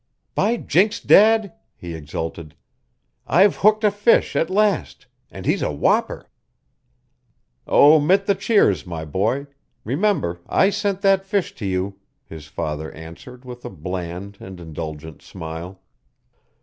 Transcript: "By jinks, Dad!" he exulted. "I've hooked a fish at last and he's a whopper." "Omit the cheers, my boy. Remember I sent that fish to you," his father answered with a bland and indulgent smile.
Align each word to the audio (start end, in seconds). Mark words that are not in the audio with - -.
"By 0.33 0.57
jinks, 0.57 0.99
Dad!" 0.99 1.53
he 1.75 1.93
exulted. 1.93 2.55
"I've 3.27 3.57
hooked 3.57 3.83
a 3.83 3.91
fish 3.91 4.35
at 4.35 4.49
last 4.49 5.05
and 5.29 5.45
he's 5.45 5.61
a 5.61 5.71
whopper." 5.71 6.25
"Omit 7.67 8.25
the 8.25 8.33
cheers, 8.33 8.87
my 8.87 9.05
boy. 9.05 9.45
Remember 9.83 10.39
I 10.49 10.71
sent 10.71 11.01
that 11.01 11.23
fish 11.23 11.53
to 11.53 11.67
you," 11.67 11.99
his 12.25 12.47
father 12.47 12.91
answered 12.93 13.45
with 13.45 13.63
a 13.63 13.69
bland 13.69 14.39
and 14.39 14.59
indulgent 14.59 15.21
smile. 15.21 15.83